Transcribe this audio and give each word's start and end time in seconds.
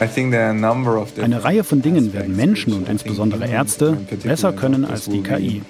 Eine 0.00 1.44
Reihe 1.44 1.64
von 1.64 1.82
Dingen 1.82 2.12
werden 2.12 2.36
Menschen 2.36 2.72
und 2.72 2.88
insbesondere 2.88 3.48
Ärzte 3.48 3.98
besser 4.22 4.52
können 4.52 4.84
als 4.84 5.06
die 5.06 5.22
KI. 5.22 5.62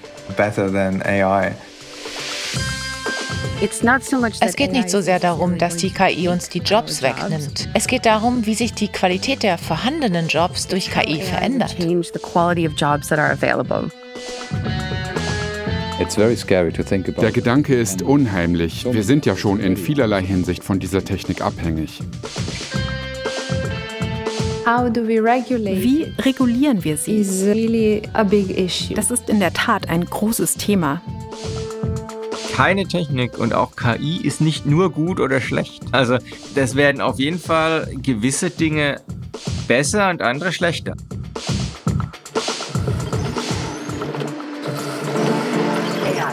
Es 4.41 4.57
geht 4.57 4.73
nicht 4.73 4.91
so 4.91 5.01
sehr 5.01 5.19
darum, 5.19 5.57
dass 5.57 5.77
die 5.77 5.91
KI 5.91 6.29
uns 6.29 6.51
die 6.51 6.59
Jobs 6.59 7.03
wegnimmt. 7.03 7.71
Es 7.75 7.87
geht 7.87 8.05
darum, 8.05 8.45
wie 8.45 8.55
sich 8.55 8.75
die 8.75 8.89
Qualität 8.89 9.43
der 9.43 9.57
vorhandenen 9.57 10.29
Jobs 10.29 10.69
durch 10.69 10.91
KI 10.91 11.23
verändert. 11.23 11.77
Der 17.21 17.33
Gedanke 17.33 17.75
ist 17.75 18.03
unheimlich. 18.03 18.87
Wir 18.89 19.03
sind 19.03 19.27
ja 19.27 19.37
schon 19.37 19.59
in 19.59 19.77
vielerlei 19.77 20.23
Hinsicht 20.23 20.63
von 20.63 20.79
dieser 20.79 21.05
Technik 21.05 21.41
abhängig. 21.41 22.01
Wie 25.83 26.13
regulieren 26.19 26.85
wir 26.85 26.99
sie? 26.99 27.17
Das 28.95 29.11
ist 29.11 29.31
in 29.31 29.41
der 29.41 29.55
Tat 29.55 29.89
ein 29.89 30.05
großes 30.05 30.57
Thema. 30.57 31.01
Keine 32.55 32.87
Technik 32.87 33.39
und 33.39 33.55
auch 33.55 33.77
KI 33.77 34.21
ist 34.23 34.43
nicht 34.43 34.67
nur 34.67 34.93
gut 34.93 35.21
oder 35.21 35.41
schlecht. 35.41 35.85
Also 35.93 36.19
das 36.55 36.77
werden 36.77 37.01
auf 37.01 37.19
jeden 37.19 37.39
Fall 37.39 37.89
gewisse 38.03 38.51
Dinge 38.51 39.01
besser 39.69 40.11
und 40.11 40.21
andere 40.21 40.53
schlechter. 40.53 40.95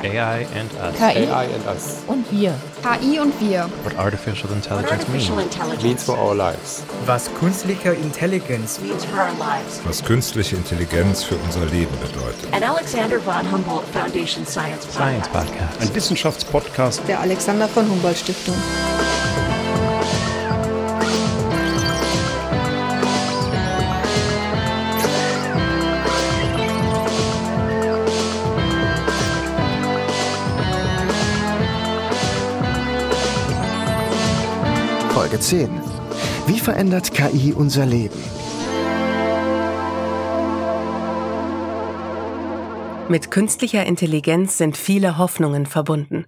AI 0.06 0.46
and 0.56 0.72
us. 0.74 0.98
KI 0.98 1.28
AI 1.28 1.46
and 1.46 1.66
us. 1.68 2.04
und 2.08 2.32
wir. 2.32 2.54
KI 2.84 3.20
und 3.20 3.34
wir. 3.42 3.70
What 3.84 3.98
artificial 3.98 4.52
intelligence 4.52 5.08
means. 5.08 5.84
Means 5.84 6.04
for 6.04 6.18
our 6.18 6.36
lives. 6.36 6.84
Was 7.06 7.34
künstliche 7.40 7.92
Intelligenz 7.94 8.80
was 9.84 10.04
künstliche 10.04 10.56
Intelligenz 10.56 11.24
für 11.24 11.36
unser 11.36 11.66
Leben 11.66 11.98
bedeutet. 12.00 12.54
An 12.54 12.64
Alexander 12.64 13.20
von 13.20 13.52
Humboldt 13.52 13.88
Foundation 13.94 14.46
Science 14.46 14.88
Science 14.92 15.28
podcast. 15.30 15.82
Ein 15.82 15.96
Wissenschaftspodcast 15.96 17.02
Der 17.08 17.20
Alexander 17.20 17.68
von 17.68 17.90
Humboldt 17.90 18.18
Stiftung. 18.18 18.56
10. 35.46 35.70
Wie 36.48 36.60
verändert 36.60 37.14
KI 37.14 37.54
unser 37.54 37.86
Leben? 37.86 38.20
Mit 43.10 43.30
künstlicher 43.30 43.86
Intelligenz 43.86 44.58
sind 44.58 44.76
viele 44.76 45.20
Hoffnungen 45.20 45.68
verbunden. 45.68 46.26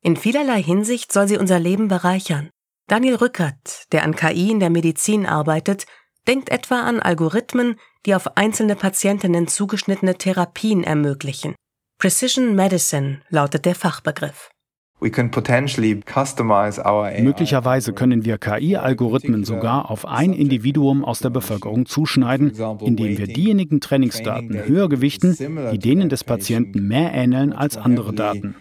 In 0.00 0.16
vielerlei 0.16 0.62
Hinsicht 0.62 1.12
soll 1.12 1.28
sie 1.28 1.36
unser 1.36 1.58
Leben 1.58 1.88
bereichern. 1.88 2.48
Daniel 2.86 3.16
Rückert, 3.16 3.84
der 3.92 4.02
an 4.02 4.16
KI 4.16 4.52
in 4.52 4.60
der 4.60 4.70
Medizin 4.70 5.26
arbeitet, 5.26 5.84
denkt 6.26 6.48
etwa 6.48 6.84
an 6.84 7.00
Algorithmen, 7.00 7.78
die 8.06 8.14
auf 8.14 8.38
einzelne 8.38 8.76
Patientinnen 8.76 9.46
zugeschnittene 9.46 10.16
Therapien 10.16 10.84
ermöglichen. 10.84 11.54
Precision 11.98 12.54
Medicine 12.54 13.20
lautet 13.28 13.66
der 13.66 13.74
Fachbegriff. 13.74 14.48
Möglicherweise 17.20 17.92
können 17.92 18.24
wir 18.24 18.38
KI-Algorithmen 18.38 19.44
sogar 19.44 19.90
auf 19.90 20.06
ein 20.06 20.32
Individuum 20.32 21.04
aus 21.04 21.18
der 21.18 21.30
Bevölkerung 21.30 21.84
zuschneiden, 21.84 22.52
indem 22.80 23.18
wir 23.18 23.26
diejenigen 23.26 23.80
Trainingsdaten 23.80 24.64
höher 24.64 24.88
gewichten, 24.88 25.36
die 25.72 25.78
denen 25.78 26.08
des 26.08 26.24
Patienten 26.24 26.88
mehr 26.88 27.12
ähneln 27.12 27.52
als 27.52 27.76
andere 27.76 28.14
Daten. 28.14 28.54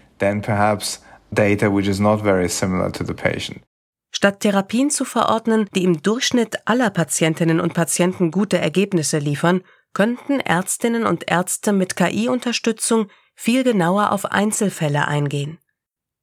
Statt 4.11 4.41
Therapien 4.41 4.89
zu 4.89 5.05
verordnen, 5.05 5.67
die 5.73 5.83
im 5.83 6.01
Durchschnitt 6.01 6.67
aller 6.67 6.89
Patientinnen 6.89 7.59
und 7.59 7.73
Patienten 7.73 8.31
gute 8.31 8.59
Ergebnisse 8.59 9.17
liefern, 9.17 9.61
könnten 9.93 10.39
Ärztinnen 10.39 11.05
und 11.05 11.29
Ärzte 11.31 11.71
mit 11.73 11.95
KI-Unterstützung 11.95 13.07
viel 13.35 13.63
genauer 13.63 14.11
auf 14.11 14.25
Einzelfälle 14.25 15.07
eingehen. 15.07 15.57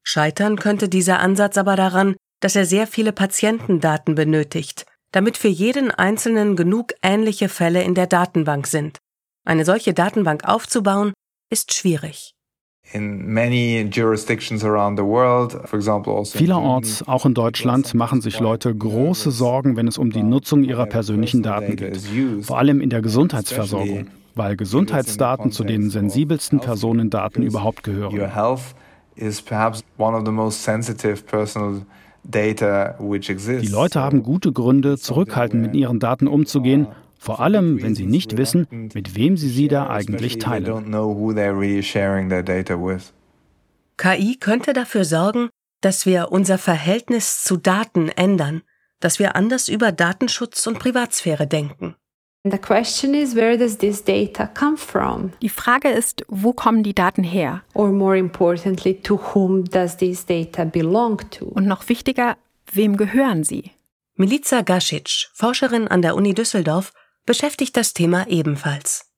Scheitern 0.03 0.56
könnte 0.56 0.88
dieser 0.88 1.21
Ansatz 1.21 1.56
aber 1.59 1.77
daran, 1.77 2.16
dass 2.41 2.56
er 2.56 2.65
sehr 2.65 2.87
viele 2.87 3.12
Patientendaten 3.12 4.15
benötigt, 4.15 4.87
damit 5.12 5.37
für 5.37 5.49
jeden 5.49 5.91
Einzelnen 5.91 6.56
genug 6.56 6.94
ähnliche 7.03 7.49
Fälle 7.49 7.83
in 7.83 7.94
der 7.94 8.06
Datenbank 8.06 8.66
sind. 8.66 8.99
Eine 9.44 9.65
solche 9.65 9.94
Datenbank 9.94 10.44
aufzubauen, 10.44 11.12
ist 11.50 11.75
schwierig. 11.75 12.33
Vielerorts, 16.32 17.06
auch 17.06 17.27
in 17.27 17.34
Deutschland, 17.34 17.94
machen 17.94 18.21
sich 18.21 18.41
Leute 18.41 18.75
große 18.75 19.31
Sorgen, 19.31 19.77
wenn 19.77 19.87
es 19.87 19.97
um 19.97 20.11
die 20.11 20.22
Nutzung 20.22 20.65
ihrer 20.65 20.87
persönlichen 20.87 21.43
Daten 21.43 21.77
geht, 21.77 22.00
vor 22.43 22.59
allem 22.59 22.81
in 22.81 22.91
der 22.91 23.00
Gesundheitsversorgung, 23.00 24.09
weil 24.34 24.56
Gesundheitsdaten 24.56 25.53
zu 25.53 25.62
den 25.62 25.91
sensibelsten 25.91 26.59
Personendaten 26.61 27.43
überhaupt 27.44 27.84
gehören. 27.84 28.17
Die 33.62 33.69
Leute 33.69 34.00
haben 34.00 34.22
gute 34.22 34.53
Gründe, 34.53 34.98
zurückhaltend 34.98 35.62
mit 35.62 35.75
ihren 35.75 36.00
Daten 36.00 36.26
umzugehen, 36.28 36.86
vor 37.19 37.41
allem 37.41 37.82
wenn 37.82 37.94
sie 37.94 38.06
nicht 38.06 38.36
wissen, 38.36 38.66
mit 38.94 39.14
wem 39.14 39.36
sie 39.36 39.50
sie 39.50 39.69
da 39.69 39.88
eigentlich 39.88 40.38
teilen. 40.38 40.91
KI 43.97 44.36
könnte 44.36 44.72
dafür 44.72 45.04
sorgen, 45.04 45.50
dass 45.82 46.06
wir 46.06 46.32
unser 46.32 46.56
Verhältnis 46.58 47.42
zu 47.42 47.56
Daten 47.58 48.08
ändern, 48.08 48.62
dass 49.00 49.19
wir 49.19 49.37
anders 49.37 49.69
über 49.69 49.92
Datenschutz 49.92 50.66
und 50.66 50.78
Privatsphäre 50.78 51.47
denken. 51.47 51.97
Die 55.43 55.51
Frage 55.51 55.91
ist, 55.91 56.25
wo 56.28 56.55
kommen 56.55 56.83
die 56.83 56.95
Daten 56.95 57.23
her? 57.23 57.62
Und 61.45 61.67
noch 61.67 61.91
wichtiger, 61.91 62.39
wem 62.73 62.97
gehören 62.97 63.45
sie? 63.45 63.73
Milica 64.17 64.62
Gasic, 64.62 65.29
Forscherin 65.34 65.87
an 65.87 66.00
der 66.00 66.17
Uni 66.17 66.33
Düsseldorf, 66.33 66.95
beschäftigt 67.27 67.77
das 67.77 67.93
Thema 67.93 68.27
ebenfalls. 68.27 69.11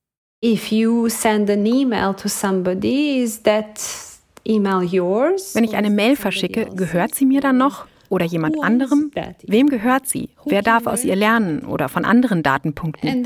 Wenn 5.55 5.63
ich 5.63 5.77
eine 5.77 5.91
Mail 5.91 6.17
verschicke, 6.17 6.67
gehört 6.75 7.15
sie 7.15 7.27
mir 7.27 7.41
dann 7.41 7.57
noch? 7.57 7.87
Oder 8.13 8.27
jemand 8.27 8.63
anderem? 8.63 9.11
Wem 9.47 9.71
gehört 9.71 10.07
sie? 10.07 10.29
Wer 10.45 10.61
darf 10.61 10.87
aus 10.87 11.03
ihr 11.03 11.17
lernen 11.17 11.65
oder 11.65 11.89
von 11.89 12.05
anderen 12.05 12.43
Datenpunkten? 12.43 13.25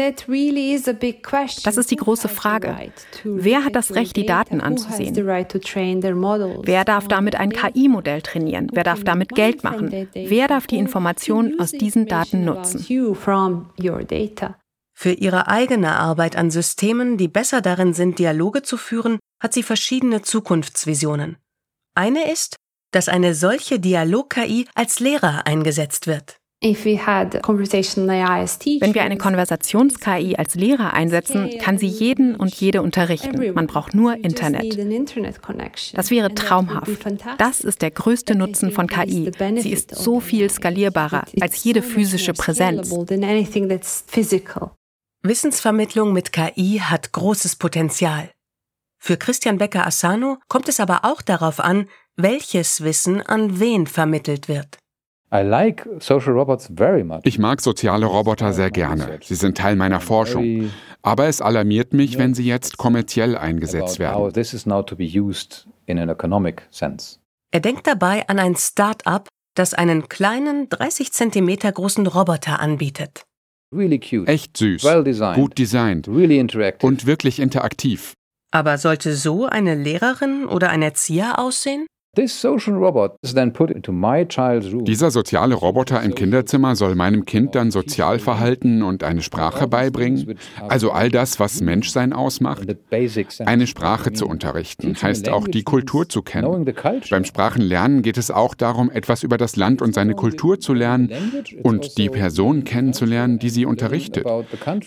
Das 1.65 1.77
ist 1.77 1.91
die 1.91 1.97
große 1.97 2.29
Frage. 2.29 2.77
Wer 3.25 3.65
hat 3.65 3.75
das 3.75 3.97
Recht, 3.97 4.15
die 4.15 4.27
Daten 4.27 4.61
anzusehen? 4.61 5.17
Wer 5.17 6.85
darf 6.85 7.09
damit 7.09 7.35
ein 7.35 7.51
KI-Modell 7.51 8.23
trainieren? 8.23 8.69
Wer 8.73 8.85
darf 8.85 9.03
damit 9.03 9.31
Geld 9.31 9.65
machen? 9.65 10.09
Wer 10.15 10.47
darf 10.47 10.69
die 10.69 10.79
Informationen 10.79 11.59
aus 11.59 11.73
diesen 11.73 12.07
Daten 12.07 12.45
nutzen? 12.45 12.79
Für 14.95 15.13
ihre 15.13 15.49
eigene 15.49 15.97
Arbeit 15.97 16.37
an 16.37 16.53
Systemen, 16.53 17.17
die 17.17 17.27
besser 17.27 17.61
darin 17.61 17.93
sind, 17.93 18.21
Dialoge 18.21 18.63
zu 18.63 18.77
führen, 18.77 19.19
hat 19.43 19.53
sie 19.53 19.65
verschiedene 19.65 20.23
Zukunftsvisionen. 20.23 21.39
Eine 21.97 22.31
ist, 22.31 22.57
dass 22.97 23.09
eine 23.11 23.35
solche 23.35 23.79
Dialog-KI 23.79 24.65
als 24.75 25.01
Lehrer 25.01 25.47
eingesetzt 25.47 26.07
wird. 26.07 26.39
Wenn 26.63 26.75
wir 28.95 29.03
eine 29.03 29.19
Konversations-KI 29.19 30.37
als 30.37 30.55
Lehrer 30.55 30.95
einsetzen, 30.95 31.59
kann 31.61 31.77
sie 31.77 31.89
jeden 31.89 32.35
und 32.37 32.55
jede 32.55 32.81
unterrichten. 32.81 33.53
Man 33.53 33.67
braucht 33.67 33.95
nur 33.95 34.15
Internet. 34.15 34.79
Das 35.93 36.11
wäre 36.11 36.35
traumhaft. 36.35 36.91
Das 37.37 37.61
ist 37.61 37.83
der 37.83 37.91
größte 37.91 38.35
Nutzen 38.35 38.73
von 38.73 38.87
KI. 38.87 39.31
Sie 39.59 39.73
ist 39.73 39.95
so 39.95 40.21
viel 40.21 40.49
skalierbarer 40.49 41.25
als 41.39 41.63
jede 41.63 41.83
physische 41.83 42.33
Präsenz. 42.33 42.91
Wissensvermittlung 45.23 46.15
mit 46.15 46.33
KI 46.33 46.81
hat 46.83 47.13
großes 47.13 47.57
Potenzial. 47.57 48.31
Für 48.99 49.19
Christian 49.19 49.59
Becker-Assano 49.59 50.39
kommt 50.49 50.71
es 50.71 50.81
aber 50.81 51.05
auch 51.05 51.21
darauf 51.21 51.61
an, 51.61 51.89
welches 52.17 52.83
Wissen 52.83 53.21
an 53.23 53.61
wen 53.61 53.87
vermittelt 53.87 54.49
wird. 54.49 54.79
Ich 57.25 57.39
mag 57.39 57.61
soziale 57.61 58.07
Roboter 58.07 58.53
sehr 58.53 58.71
gerne. 58.71 59.19
Sie 59.23 59.35
sind 59.35 59.59
Teil 59.59 59.77
meiner 59.77 60.01
Forschung. 60.01 60.71
Aber 61.03 61.27
es 61.27 61.41
alarmiert 61.41 61.93
mich, 61.93 62.17
wenn 62.17 62.35
sie 62.35 62.45
jetzt 62.45 62.79
kommerziell 62.79 63.37
eingesetzt 63.37 63.99
werden. 63.99 64.33
Er 67.53 67.61
denkt 67.61 67.87
dabei 67.87 68.29
an 68.29 68.39
ein 68.39 68.57
Start-up, 68.57 69.29
das 69.55 69.75
einen 69.75 70.09
kleinen, 70.09 70.69
30 70.69 71.13
cm 71.13 71.59
großen 71.75 72.07
Roboter 72.07 72.61
anbietet. 72.61 73.25
Echt 74.27 74.57
süß, 74.57 74.87
gut 75.35 75.59
designt 75.59 76.09
und 76.09 77.07
wirklich 77.07 77.41
interaktiv. 77.41 78.15
Aber 78.53 78.79
sollte 78.79 79.15
so 79.15 79.47
eine 79.47 79.75
Lehrerin 79.75 80.47
oder 80.47 80.71
ein 80.71 80.83
Erzieher 80.83 81.39
aussehen? 81.39 81.87
Dieser 84.85 85.11
soziale 85.11 85.55
Roboter 85.55 86.03
im 86.03 86.15
Kinderzimmer 86.15 86.75
soll 86.75 86.95
meinem 86.95 87.27
Kind 87.27 87.55
dann 87.55 87.71
Sozialverhalten 87.71 88.83
und 88.83 89.05
eine 89.05 89.21
Sprache 89.21 89.69
beibringen, 89.69 90.39
also 90.67 90.93
all 90.93 91.11
das, 91.11 91.39
was 91.39 91.61
Menschsein 91.61 92.15
ausmacht. 92.15 92.67
Eine 93.45 93.67
Sprache 93.67 94.13
zu 94.13 94.27
unterrichten 94.27 94.97
heißt 95.01 95.29
auch 95.29 95.47
die 95.47 95.63
Kultur 95.63 96.09
zu 96.09 96.23
kennen. 96.23 96.65
Beim 97.11 97.25
Sprachenlernen 97.25 98.01
geht 98.01 98.17
es 98.17 98.31
auch 98.31 98.55
darum, 98.55 98.91
etwas 98.91 99.23
über 99.23 99.37
das 99.37 99.57
Land 99.57 99.83
und 99.83 99.95
seine 99.95 100.15
Kultur 100.15 100.59
zu 100.59 100.73
lernen 100.73 101.13
und 101.63 101.99
die 101.99 102.09
Person 102.09 102.65
kennenzulernen, 102.65 103.39
die 103.39 103.51
sie 103.51 103.67
unterrichtet. 103.67 104.27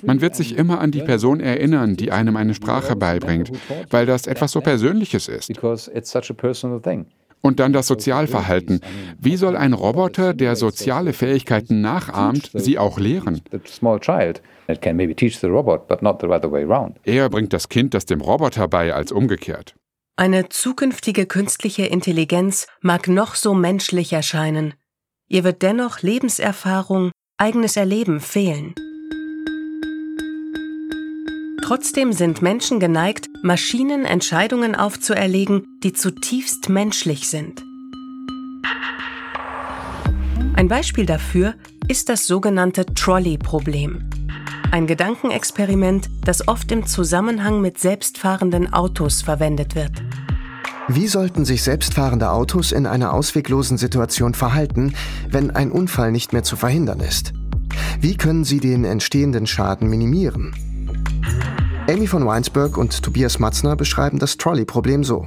Man 0.03 0.21
wird 0.21 0.35
sich 0.35 0.57
immer 0.57 0.81
an 0.81 0.89
die 0.89 1.01
Person 1.01 1.41
erinnern, 1.41 1.95
die 1.95 2.11
einem 2.11 2.37
eine 2.37 2.55
Sprache 2.55 2.95
beibringt, 2.95 3.51
weil 3.91 4.07
das 4.07 4.25
etwas 4.25 4.51
so 4.51 4.61
Persönliches 4.61 5.27
ist. 5.27 5.51
Und 7.41 7.59
dann 7.59 7.71
das 7.71 7.87
Sozialverhalten. 7.87 8.81
Wie 9.17 9.37
soll 9.37 9.55
ein 9.55 9.73
Roboter, 9.73 10.33
der 10.33 10.55
soziale 10.55 11.13
Fähigkeiten 11.13 11.81
nachahmt, 11.81 12.51
sie 12.53 12.77
auch 12.77 12.99
lehren? 12.99 13.41
Eher 17.03 17.29
bringt 17.29 17.53
das 17.53 17.69
Kind 17.69 17.93
das 17.93 18.05
dem 18.05 18.21
Roboter 18.21 18.67
bei 18.67 18.93
als 18.93 19.11
umgekehrt. 19.11 19.75
Eine 20.17 20.49
zukünftige 20.49 21.25
künstliche 21.25 21.85
Intelligenz 21.85 22.67
mag 22.81 23.07
noch 23.07 23.35
so 23.35 23.53
menschlich 23.53 24.11
erscheinen. 24.11 24.73
Ihr 25.29 25.45
wird 25.45 25.61
dennoch 25.61 26.01
Lebenserfahrung, 26.01 27.11
eigenes 27.37 27.77
Erleben 27.77 28.19
fehlen. 28.19 28.75
Trotzdem 31.69 32.13
sind 32.13 32.41
Menschen 32.41 32.79
geneigt, 32.79 33.29
Maschinen 33.43 34.03
Entscheidungen 34.03 34.73
aufzuerlegen, 34.73 35.67
die 35.83 35.93
zutiefst 35.93 36.67
menschlich 36.67 37.29
sind. 37.29 37.63
Ein 40.55 40.67
Beispiel 40.67 41.05
dafür 41.05 41.53
ist 41.87 42.09
das 42.09 42.25
sogenannte 42.25 42.87
Trolley-Problem. 42.87 44.09
Ein 44.71 44.87
Gedankenexperiment, 44.87 46.09
das 46.25 46.47
oft 46.47 46.71
im 46.71 46.87
Zusammenhang 46.87 47.61
mit 47.61 47.77
selbstfahrenden 47.77 48.73
Autos 48.73 49.21
verwendet 49.21 49.75
wird. 49.75 49.91
Wie 50.87 51.07
sollten 51.07 51.45
sich 51.45 51.61
selbstfahrende 51.61 52.31
Autos 52.31 52.71
in 52.71 52.87
einer 52.87 53.13
ausweglosen 53.13 53.77
Situation 53.77 54.33
verhalten, 54.33 54.95
wenn 55.29 55.51
ein 55.51 55.71
Unfall 55.71 56.11
nicht 56.11 56.33
mehr 56.33 56.41
zu 56.41 56.55
verhindern 56.55 56.99
ist? 56.99 57.33
Wie 58.01 58.17
können 58.17 58.43
sie 58.43 58.59
den 58.59 58.85
entstehenden 58.85 59.45
Schaden 59.45 59.87
minimieren? 59.87 60.55
Amy 61.89 62.05
von 62.05 62.23
Weinsberg 62.23 62.77
und 62.77 63.01
Tobias 63.01 63.39
Matzner 63.39 63.75
beschreiben 63.75 64.19
das 64.19 64.37
Trolley-Problem 64.37 65.03
so. 65.03 65.25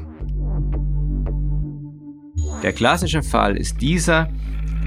Der 2.62 2.72
klassische 2.72 3.24
Fall 3.24 3.56
ist 3.56 3.80
dieser. 3.80 4.28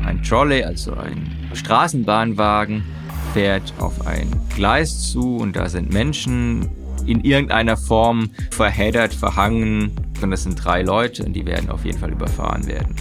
Ein 0.06 0.24
Trolley, 0.24 0.64
also 0.64 0.94
ein 0.94 1.30
Straßenbahnwagen, 1.54 2.86
fährt 3.34 3.74
auf 3.80 4.08
ein 4.08 4.32
Gleis 4.56 5.12
zu 5.12 5.36
und 5.36 5.58
da 5.58 5.68
sind 5.68 5.92
Menschen 5.92 6.70
in 7.06 7.26
irgendeiner 7.26 7.76
Form 7.76 8.30
verheddert, 8.52 9.14
verhangen. 9.14 9.92
Und 10.22 10.32
das 10.32 10.44
sind 10.44 10.56
drei 10.56 10.82
Leute 10.82 11.26
und 11.26 11.34
die 11.34 11.46
werden 11.46 11.70
auf 11.70 11.84
jeden 11.84 11.98
Fall 11.98 12.14
überfahren 12.14 12.68
werden. 12.68 12.96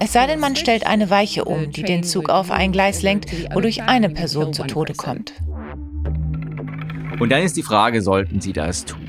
Es 0.00 0.12
sei 0.12 0.26
denn, 0.26 0.40
man 0.40 0.56
stellt 0.56 0.84
eine 0.86 1.08
Weiche 1.08 1.44
um, 1.44 1.70
die 1.70 1.84
den 1.84 2.02
Zug 2.02 2.30
auf 2.30 2.50
ein 2.50 2.72
Gleis 2.72 3.02
lenkt, 3.02 3.30
wodurch 3.54 3.84
eine 3.84 4.10
Person 4.10 4.52
zu 4.52 4.64
Tode 4.64 4.94
kommt. 4.94 5.34
Und 7.18 7.30
dann 7.30 7.42
ist 7.42 7.56
die 7.56 7.62
Frage, 7.62 8.02
sollten 8.02 8.40
Sie 8.40 8.52
das 8.52 8.84
tun? 8.84 9.00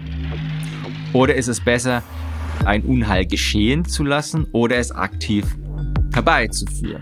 Oder 1.13 1.36
ist 1.36 1.48
es 1.48 1.59
besser, 1.59 2.04
ein 2.65 2.83
Unheil 2.83 3.25
geschehen 3.25 3.86
zu 3.86 4.04
lassen 4.04 4.45
oder 4.54 4.77
es 4.77 4.92
aktiv 4.92 5.45
herbeizuführen? 6.13 7.01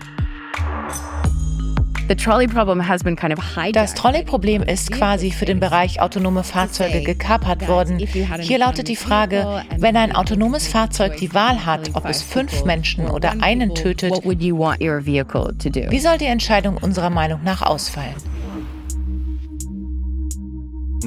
Das 2.08 2.18
Trolley-Problem 2.18 4.62
ist 4.62 4.92
quasi 4.92 5.32
für 5.32 5.44
den 5.44 5.58
Bereich 5.58 6.00
autonome 6.00 6.44
Fahrzeuge 6.44 7.02
gekapert 7.02 7.66
worden. 7.66 7.98
Hier 7.98 8.58
lautet 8.58 8.86
die 8.86 8.94
Frage, 8.94 9.64
wenn 9.78 9.96
ein 9.96 10.14
autonomes 10.14 10.68
Fahrzeug 10.68 11.16
die 11.16 11.34
Wahl 11.34 11.66
hat, 11.66 11.90
ob 11.94 12.04
es 12.04 12.22
fünf 12.22 12.64
Menschen 12.64 13.08
oder 13.08 13.42
einen 13.42 13.74
tötet, 13.74 14.12
wie 14.24 15.98
soll 15.98 16.18
die 16.18 16.26
Entscheidung 16.26 16.76
unserer 16.76 17.10
Meinung 17.10 17.42
nach 17.42 17.62
ausfallen? 17.62 18.14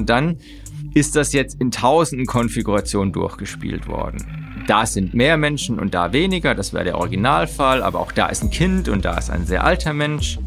Und 0.00 0.08
dann 0.08 0.36
ist 0.94 1.14
das 1.14 1.32
jetzt 1.32 1.60
in 1.60 1.70
tausenden 1.70 2.26
Konfigurationen 2.26 3.12
durchgespielt 3.12 3.86
worden. 3.86 4.64
Da 4.66 4.86
sind 4.86 5.14
mehr 5.14 5.36
Menschen 5.36 5.78
und 5.78 5.94
da 5.94 6.12
weniger, 6.12 6.54
das 6.54 6.72
wäre 6.72 6.84
der 6.84 6.98
Originalfall, 6.98 7.82
aber 7.82 8.00
auch 8.00 8.12
da 8.12 8.26
ist 8.26 8.42
ein 8.42 8.50
Kind 8.50 8.88
und 8.88 9.04
da 9.04 9.18
ist 9.18 9.30
ein 9.30 9.46
sehr 9.46 9.62
alter 9.64 9.92
Mensch. 9.92 10.38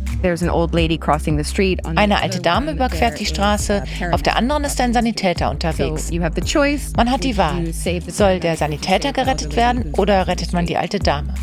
Eine 1.96 2.22
alte 2.22 2.40
Dame 2.42 2.72
überquert 2.72 3.20
die 3.20 3.26
Straße, 3.26 3.84
auf 4.12 4.24
der 4.24 4.38
anderen 4.38 4.64
ist 4.64 4.82
ein 4.82 4.94
Sanitäter 4.94 5.52
unterwegs. 5.52 6.10
Man 6.12 7.12
hat 7.12 7.24
die 7.24 7.38
Wahl. 7.38 7.74
Soll 8.08 8.40
der 8.40 8.58
Sanitäter 8.58 9.14
gerettet 9.14 9.56
werden 9.56 9.94
oder 9.98 10.28
rettet 10.28 10.52
man 10.54 10.66
die 10.66 10.78
alte 10.78 11.00
Dame? 11.00 11.34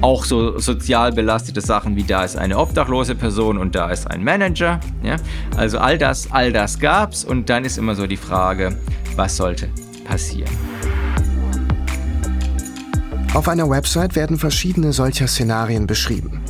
Auch 0.00 0.24
so 0.24 0.58
sozial 0.58 1.12
belastete 1.12 1.60
Sachen 1.60 1.96
wie 1.96 2.02
da 2.02 2.24
ist 2.24 2.36
eine 2.36 2.58
obdachlose 2.58 3.14
Person 3.14 3.56
und 3.58 3.74
da 3.74 3.90
ist 3.90 4.10
ein 4.10 4.22
Manager. 4.22 4.78
Ja? 5.02 5.16
Also 5.56 5.78
all 5.78 5.96
das, 5.96 6.30
all 6.30 6.52
das 6.52 6.78
gab's 6.78 7.24
und 7.24 7.48
dann 7.48 7.64
ist 7.64 7.78
immer 7.78 7.94
so 7.94 8.06
die 8.06 8.16
Frage, 8.16 8.76
was 9.16 9.36
sollte 9.36 9.68
passieren? 10.04 10.50
Auf 13.32 13.48
einer 13.48 13.68
Website 13.68 14.14
werden 14.14 14.38
verschiedene 14.38 14.92
solcher 14.92 15.26
Szenarien 15.26 15.86
beschrieben. 15.86 16.40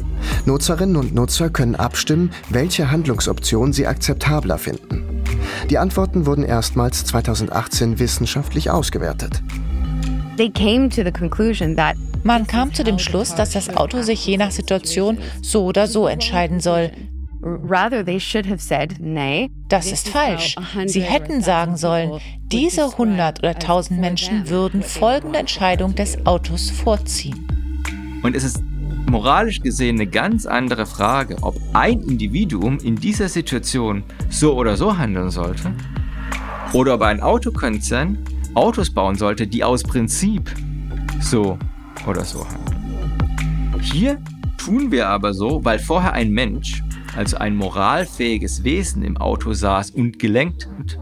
Nutzerinnen 0.45 0.97
und 0.97 1.15
Nutzer 1.15 1.49
können 1.49 1.77
abstimmen, 1.77 2.31
welche 2.51 2.91
Handlungsoption 2.91 3.73
sie 3.73 3.87
akzeptabler 3.87 4.59
finden. 4.59 5.23
Die 5.71 5.79
Antworten 5.79 6.27
wurden 6.27 6.45
erstmals 6.45 7.05
2018 7.05 7.99
wissenschaftlich 7.99 8.71
ausgewertet. 8.71 9.43
They 10.37 10.51
came 10.51 10.89
to 10.91 11.03
the 11.03 11.13
conclusion 11.13 11.77
that 11.77 11.97
man 12.25 12.47
kam 12.47 12.73
zu 12.73 12.83
dem 12.83 12.99
Schluss, 12.99 13.35
dass 13.35 13.51
das 13.51 13.77
Auto 13.77 14.03
sich 14.03 14.27
je 14.27 14.39
nach 14.39 14.51
Situation 14.51 15.19
so 15.43 15.65
oder 15.65 15.87
so 15.87 16.09
entscheiden 16.09 16.59
soll. 16.59 16.91
Das 19.69 19.93
ist 19.93 20.09
falsch. 20.09 20.57
Sie 20.87 21.03
hätten 21.03 21.43
sagen 21.43 21.77
sollen, 21.77 22.19
diese 22.47 22.85
100 22.85 23.41
oder 23.41 23.51
1000 23.51 24.01
Menschen 24.01 24.49
würden 24.49 24.83
folgende 24.83 25.39
Entscheidung 25.39 25.95
des 25.95 26.27
Autos 26.27 26.71
vorziehen. 26.71 27.47
Und 28.23 28.35
es 28.35 28.45
ist 28.45 28.63
moralisch 29.11 29.61
gesehen 29.61 29.97
eine 29.97 30.07
ganz 30.07 30.47
andere 30.47 30.87
Frage, 30.87 31.37
ob 31.43 31.57
ein 31.75 32.01
Individuum 32.01 32.79
in 32.79 32.97
dieser 32.97 33.29
Situation 33.29 34.03
so 34.31 34.55
oder 34.55 34.79
so 34.79 34.97
handeln 34.97 35.31
sollte 35.31 35.75
oder 36.73 36.95
ob 36.95 37.03
ein 37.03 37.21
Autokonzern 37.21 38.19
Autos 38.55 38.89
bauen 38.89 39.17
sollte, 39.17 39.47
die 39.47 39.63
aus 39.63 39.83
Prinzip 39.83 40.51
so 41.21 41.59
oder 42.07 42.25
so 42.25 42.47
handeln. 42.47 43.81
Hier 43.81 44.19
tun 44.59 44.91
wir 44.91 45.09
aber 45.09 45.35
so, 45.35 45.65
weil 45.65 45.79
vorher 45.79 46.13
ein 46.13 46.31
Mensch, 46.31 46.83
also 47.17 47.37
ein 47.37 47.55
moralfähiges 47.57 48.65
Wesen 48.65 49.03
im 49.03 49.17
Auto 49.17 49.53
saß 49.53 49.91
und 49.91 50.19
gelenkt 50.19 50.67
hat, 50.67 50.99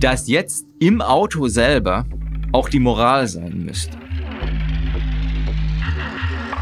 dass 0.00 0.28
jetzt 0.28 0.66
im 0.78 1.00
Auto 1.00 1.48
selber 1.48 2.04
auch 2.52 2.68
die 2.68 2.80
Moral 2.80 3.26
sein 3.26 3.64
müsste. 3.64 3.96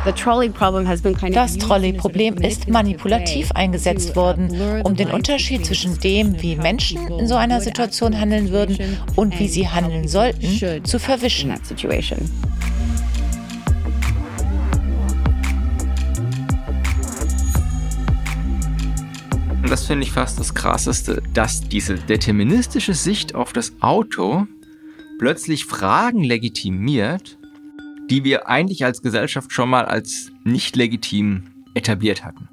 Das 0.04 0.16
Trolley-Problem 1.56 2.34
ist 2.34 2.68
manipulativ 2.68 3.52
eingesetzt 3.52 4.14
worden, 4.16 4.82
um 4.82 4.96
den 4.96 5.10
Unterschied 5.10 5.64
zwischen 5.64 5.98
dem, 5.98 6.42
wie 6.42 6.56
Menschen 6.56 7.08
in 7.08 7.26
so 7.26 7.36
einer 7.36 7.62
Situation 7.62 8.18
handeln 8.20 8.50
würden 8.50 8.98
und 9.16 9.38
wie 9.38 9.48
sie 9.48 9.66
handeln 9.66 10.06
sollten, 10.06 10.84
zu 10.84 10.98
verwischen. 10.98 11.54
Finde 19.86 20.06
ich 20.06 20.12
fast 20.12 20.38
das 20.38 20.54
Krasseste, 20.54 21.22
dass 21.32 21.60
diese 21.60 21.94
deterministische 21.94 22.94
Sicht 22.94 23.34
auf 23.34 23.52
das 23.52 23.72
Auto 23.80 24.46
plötzlich 25.18 25.64
Fragen 25.64 26.24
legitimiert, 26.24 27.38
die 28.10 28.24
wir 28.24 28.48
eigentlich 28.48 28.84
als 28.84 29.02
Gesellschaft 29.02 29.52
schon 29.52 29.70
mal 29.70 29.84
als 29.84 30.30
nicht 30.44 30.76
legitim 30.76 31.64
etabliert 31.74 32.24
hatten. 32.24 32.48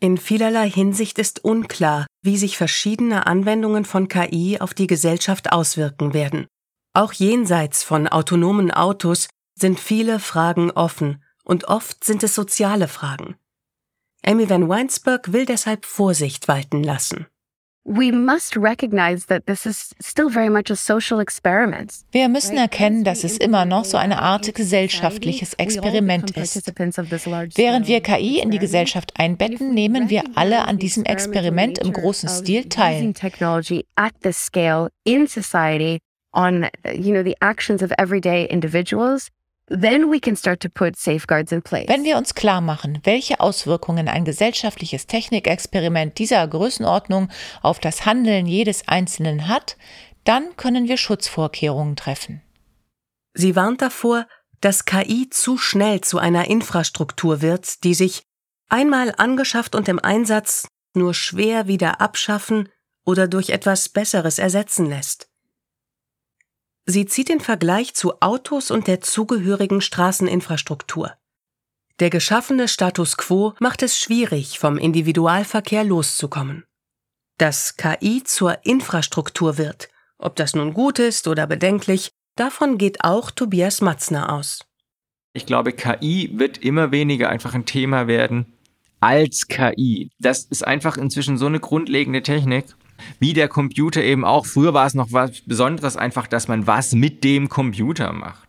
In 0.00 0.16
vielerlei 0.16 0.70
Hinsicht 0.70 1.18
ist 1.18 1.44
unklar, 1.44 2.06
wie 2.22 2.36
sich 2.36 2.56
verschiedene 2.56 3.26
Anwendungen 3.26 3.84
von 3.84 4.08
KI 4.08 4.58
auf 4.60 4.74
die 4.74 4.86
Gesellschaft 4.86 5.52
auswirken 5.52 6.14
werden. 6.14 6.46
Auch 6.94 7.12
jenseits 7.12 7.82
von 7.82 8.06
autonomen 8.06 8.70
Autos 8.70 9.28
sind 9.58 9.80
viele 9.80 10.20
Fragen 10.20 10.70
offen 10.70 11.22
und 11.48 11.64
oft 11.64 12.04
sind 12.04 12.22
es 12.22 12.34
soziale 12.34 12.86
Fragen. 12.86 13.36
Amy 14.24 14.48
Van 14.48 14.68
Weinsberg 14.68 15.32
will 15.32 15.46
deshalb 15.46 15.86
Vorsicht 15.86 16.46
walten 16.46 16.82
lassen. 16.82 17.26
Wir 17.84 18.12
müssen 22.28 22.56
erkennen, 22.58 23.04
dass 23.04 23.24
es 23.24 23.38
immer 23.38 23.64
noch 23.64 23.86
so 23.86 23.96
eine 23.96 24.20
Art 24.20 24.54
gesellschaftliches 24.54 25.54
Experiment 25.54 26.32
ist. 26.32 26.66
Während 26.66 27.86
wir 27.86 28.00
KI 28.02 28.40
in 28.40 28.50
die 28.50 28.58
Gesellschaft 28.58 29.18
einbetten, 29.18 29.72
nehmen 29.72 30.10
wir 30.10 30.24
alle 30.34 30.66
an 30.66 30.78
diesem 30.78 31.06
Experiment 31.06 31.78
im 31.78 31.94
großen 31.94 32.28
Stil 32.28 32.68
teil. 32.68 33.14
on 36.34 36.68
you 36.84 37.14
know 37.14 37.22
the 37.22 37.34
actions 37.40 37.82
of 37.82 37.90
everyday 37.98 38.44
individuals 38.44 39.30
Then 39.70 40.10
we 40.10 40.18
can 40.18 40.34
start 40.34 40.60
to 40.60 40.68
put 40.70 40.96
safeguards 40.96 41.52
in 41.52 41.62
place. 41.62 41.88
Wenn 41.88 42.04
wir 42.04 42.16
uns 42.16 42.34
klar 42.34 42.60
machen, 42.60 43.00
welche 43.04 43.40
Auswirkungen 43.40 44.08
ein 44.08 44.24
gesellschaftliches 44.24 45.06
Technikexperiment 45.06 46.18
dieser 46.18 46.46
Größenordnung 46.46 47.28
auf 47.60 47.78
das 47.78 48.06
Handeln 48.06 48.46
jedes 48.46 48.88
Einzelnen 48.88 49.48
hat, 49.48 49.76
dann 50.24 50.56
können 50.56 50.88
wir 50.88 50.96
Schutzvorkehrungen 50.96 51.96
treffen. 51.96 52.42
Sie 53.34 53.56
warnt 53.56 53.82
davor, 53.82 54.26
dass 54.60 54.84
KI 54.84 55.28
zu 55.30 55.58
schnell 55.58 56.00
zu 56.00 56.18
einer 56.18 56.48
Infrastruktur 56.48 57.42
wird, 57.42 57.84
die 57.84 57.94
sich 57.94 58.22
einmal 58.68 59.14
angeschafft 59.16 59.74
und 59.74 59.88
im 59.88 59.98
Einsatz 59.98 60.66
nur 60.94 61.14
schwer 61.14 61.66
wieder 61.66 62.00
abschaffen 62.00 62.68
oder 63.04 63.28
durch 63.28 63.50
etwas 63.50 63.88
Besseres 63.88 64.38
ersetzen 64.38 64.86
lässt. 64.86 65.28
Sie 66.90 67.04
zieht 67.04 67.28
den 67.28 67.40
Vergleich 67.40 67.92
zu 67.92 68.22
Autos 68.22 68.70
und 68.70 68.86
der 68.86 69.02
zugehörigen 69.02 69.82
Straßeninfrastruktur. 69.82 71.12
Der 72.00 72.08
geschaffene 72.08 72.66
Status 72.66 73.18
quo 73.18 73.52
macht 73.60 73.82
es 73.82 73.98
schwierig, 73.98 74.58
vom 74.58 74.78
Individualverkehr 74.78 75.84
loszukommen. 75.84 76.64
Dass 77.36 77.76
KI 77.76 78.24
zur 78.24 78.64
Infrastruktur 78.64 79.58
wird, 79.58 79.90
ob 80.16 80.36
das 80.36 80.54
nun 80.54 80.72
gut 80.72 80.98
ist 80.98 81.28
oder 81.28 81.46
bedenklich, 81.46 82.10
davon 82.36 82.78
geht 82.78 83.04
auch 83.04 83.30
Tobias 83.30 83.82
Matzner 83.82 84.32
aus. 84.32 84.60
Ich 85.34 85.44
glaube, 85.44 85.74
KI 85.74 86.30
wird 86.32 86.56
immer 86.56 86.90
weniger 86.90 87.28
einfach 87.28 87.52
ein 87.52 87.66
Thema 87.66 88.06
werden 88.06 88.54
als 89.00 89.46
KI. 89.46 90.10
Das 90.18 90.46
ist 90.46 90.66
einfach 90.66 90.96
inzwischen 90.96 91.36
so 91.36 91.44
eine 91.44 91.60
grundlegende 91.60 92.22
Technik 92.22 92.77
wie 93.18 93.32
der 93.32 93.48
Computer 93.48 94.02
eben 94.02 94.24
auch. 94.24 94.46
Früher 94.46 94.74
war 94.74 94.86
es 94.86 94.94
noch 94.94 95.12
was 95.12 95.40
Besonderes 95.42 95.96
einfach, 95.96 96.26
dass 96.26 96.48
man 96.48 96.66
was 96.66 96.94
mit 96.94 97.24
dem 97.24 97.48
Computer 97.48 98.12
macht. 98.12 98.48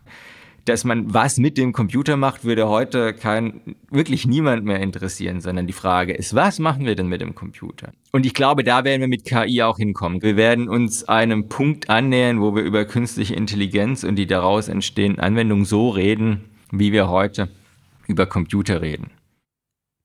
Dass 0.66 0.84
man 0.84 1.12
was 1.12 1.38
mit 1.38 1.56
dem 1.56 1.72
Computer 1.72 2.16
macht, 2.16 2.44
würde 2.44 2.68
heute 2.68 3.14
kein, 3.14 3.76
wirklich 3.90 4.26
niemand 4.26 4.64
mehr 4.64 4.80
interessieren, 4.80 5.40
sondern 5.40 5.66
die 5.66 5.72
Frage 5.72 6.12
ist, 6.12 6.34
was 6.34 6.58
machen 6.58 6.84
wir 6.84 6.94
denn 6.94 7.08
mit 7.08 7.22
dem 7.22 7.34
Computer? 7.34 7.92
Und 8.12 8.26
ich 8.26 8.34
glaube, 8.34 8.62
da 8.62 8.84
werden 8.84 9.00
wir 9.00 9.08
mit 9.08 9.24
KI 9.24 9.62
auch 9.62 9.78
hinkommen. 9.78 10.22
Wir 10.22 10.36
werden 10.36 10.68
uns 10.68 11.04
einem 11.04 11.48
Punkt 11.48 11.88
annähern, 11.88 12.40
wo 12.40 12.54
wir 12.54 12.62
über 12.62 12.84
künstliche 12.84 13.34
Intelligenz 13.34 14.04
und 14.04 14.16
die 14.16 14.26
daraus 14.26 14.68
entstehenden 14.68 15.20
Anwendungen 15.20 15.64
so 15.64 15.88
reden, 15.88 16.44
wie 16.70 16.92
wir 16.92 17.08
heute 17.08 17.48
über 18.06 18.26
Computer 18.26 18.82
reden. 18.82 19.10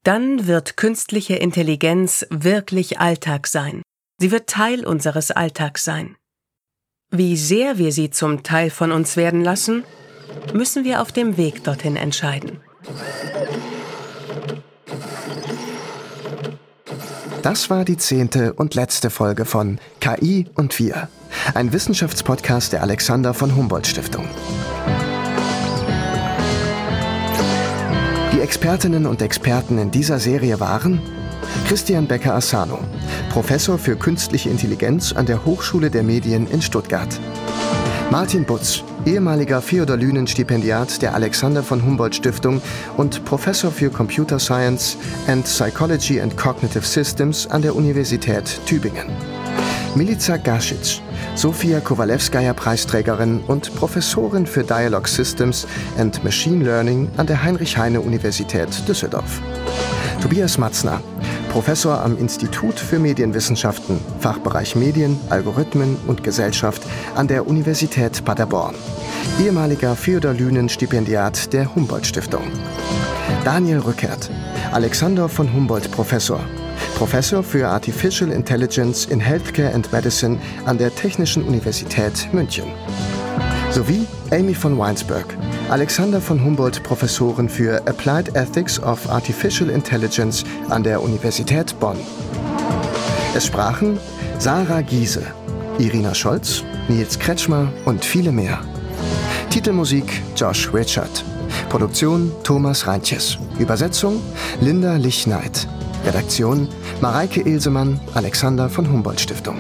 Dann 0.04 0.46
wird 0.46 0.78
künstliche 0.78 1.36
Intelligenz 1.36 2.28
wirklich 2.30 3.00
Alltag 3.00 3.48
sein. 3.48 3.82
Sie 4.18 4.32
wird 4.32 4.48
Teil 4.48 4.86
unseres 4.86 5.32
Alltags 5.32 5.84
sein. 5.84 6.16
Wie 7.12 7.36
sehr 7.36 7.78
wir 7.78 7.92
sie 7.92 8.10
zum 8.10 8.44
Teil 8.44 8.70
von 8.70 8.92
uns 8.92 9.18
werden 9.18 9.44
lassen, 9.44 9.84
müssen 10.54 10.84
wir 10.84 11.02
auf 11.02 11.12
dem 11.12 11.38
Weg 11.38 11.64
dorthin 11.64 11.96
entscheiden. 11.98 12.62
Das 17.42 17.70
war 17.70 17.86
die 17.86 17.98
zehnte 17.98 18.54
und 18.54 18.74
letzte 18.74 19.10
Folge 19.10 19.46
von 19.46 19.80
KI 20.00 20.48
und 20.56 20.80
wir, 20.80 21.10
ein 21.54 21.74
Wissenschaftspodcast 21.74 22.74
der 22.74 22.82
Alexander 22.82 23.34
von 23.34 23.56
Humboldt 23.56 23.86
Stiftung. 23.86 24.28
Die 28.34 28.40
Expertinnen 28.40 29.06
und 29.06 29.22
Experten 29.22 29.78
in 29.78 29.92
dieser 29.92 30.20
Serie 30.20 30.60
waren 30.60 31.02
Christian 31.68 32.08
Becker-Assano, 32.08 32.80
Professor 33.30 33.78
für 33.78 33.96
Künstliche 33.96 34.50
Intelligenz 34.50 35.14
an 35.14 35.26
der 35.26 35.46
Hochschule 35.46 35.90
der 35.90 36.04
Medien 36.04 36.48
in 36.48 36.62
Stuttgart. 36.62 37.20
Martin 38.12 38.46
Butz, 38.46 38.84
ehemaliger 39.06 39.62
Feodor-Lünen-Stipendiat 39.62 41.02
der 41.02 41.16
Alexander 41.16 41.64
von 41.64 41.84
Humboldt 41.84 42.16
Stiftung 42.16 42.62
und 42.98 43.26
Professor 43.26 43.72
für 43.72 43.90
Computer 43.90 44.40
Science 44.40 44.98
and 45.28 45.46
Psychology 45.46 46.22
and 46.22 46.38
Cognitive 46.38 46.86
Systems 46.86 47.48
an 47.48 47.62
der 47.62 47.76
Universität 47.76 48.60
Tübingen. 48.66 49.08
Milica 49.96 50.36
Gasic, 50.38 51.02
Sofia 51.36 51.80
Kowalewskaja-Preisträgerin 51.80 53.40
und 53.48 53.74
Professorin 53.76 54.46
für 54.46 54.64
Dialog 54.64 55.08
Systems 55.08 55.66
and 55.98 56.22
Machine 56.24 56.64
Learning 56.64 57.10
an 57.18 57.28
der 57.28 57.42
Heinrich-Heine-Universität 57.42 58.70
Düsseldorf. 58.88 59.42
Tobias 60.22 60.58
Matzner, 60.58 61.02
Professor 61.56 62.04
am 62.04 62.18
Institut 62.18 62.78
für 62.78 63.00
Medienwissenschaften, 63.00 64.02
Fachbereich 64.20 64.76
Medien, 64.76 65.18
Algorithmen 65.30 65.96
und 66.06 66.22
Gesellschaft 66.22 66.82
an 67.16 67.30
der 67.30 67.48
Universität 67.48 68.26
Paderborn. 68.26 68.76
Ehemaliger 69.40 69.96
Feodor-Lünen-Stipendiat 69.96 71.54
der 71.54 71.74
Humboldt-Stiftung. 71.74 72.44
Daniel 73.46 73.80
Rückert, 73.80 74.30
Alexander 74.74 75.30
von 75.30 75.54
Humboldt 75.54 75.90
Professor. 75.92 76.42
Professor 76.98 77.42
für 77.42 77.70
Artificial 77.70 78.32
Intelligence 78.32 79.06
in 79.06 79.22
Healthcare 79.22 79.74
and 79.74 79.90
Medicine 79.94 80.38
an 80.66 80.78
der 80.78 80.94
Technischen 80.94 81.42
Universität 81.44 82.28
München. 82.34 82.66
Sowie 83.76 84.08
Amy 84.32 84.56
von 84.56 84.80
Weinsberg, 84.80 85.26
Alexander 85.70 86.22
von 86.22 86.42
Humboldt 86.42 86.82
Professorin 86.82 87.50
für 87.50 87.86
Applied 87.86 88.34
Ethics 88.34 88.82
of 88.82 89.10
Artificial 89.10 89.70
Intelligence 89.70 90.46
an 90.70 90.82
der 90.82 91.04
Universität 91.04 91.78
Bonn. 91.82 91.98
Es 93.36 93.48
sprachen 93.48 94.00
Sarah 94.40 94.80
Giese, 94.80 95.24
Irina 95.78 96.16
Scholz, 96.16 96.64
Nils 96.88 97.20
Kretschmer 97.20 97.68
und 97.84 98.06
viele 98.06 98.32
mehr. 98.32 98.62
Titelmusik 99.50 100.22
Josh 100.38 100.74
Richard. 100.74 101.26
Produktion 101.68 102.32
Thomas 102.46 102.88
Reintjes. 102.88 103.38
Übersetzung 103.60 104.22
Linda 104.62 104.96
Lichneid. 104.96 105.68
Redaktion 106.06 106.70
Mareike 107.02 107.42
Ilsemann, 107.42 108.00
Alexander 108.14 108.70
von 108.70 108.90
Humboldt 108.90 109.20
Stiftung. 109.20 109.58